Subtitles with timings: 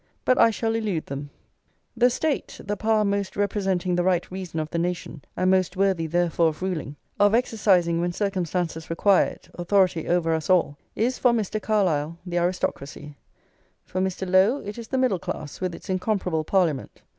[0.25, 1.29] But I shall elude them.
[1.95, 6.07] The State, the power most representing the right reason of the nation, and most worthy,
[6.07, 11.33] therefore, of ruling, of exercising, when circumstances require it, authority over us all, is for
[11.33, 11.61] Mr.
[11.61, 13.15] Carlyle the aristocracy.
[13.85, 14.27] For Mr.
[14.27, 17.03] Lowe, it is the middle class with its incomparable Parliament.